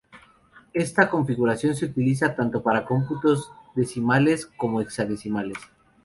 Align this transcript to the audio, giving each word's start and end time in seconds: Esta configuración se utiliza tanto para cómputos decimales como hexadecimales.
Esta 0.73 1.11
configuración 1.11 1.75
se 1.75 1.85
utiliza 1.85 2.33
tanto 2.35 2.63
para 2.63 2.85
cómputos 2.85 3.51
decimales 3.75 4.47
como 4.47 4.81
hexadecimales. 4.81 5.59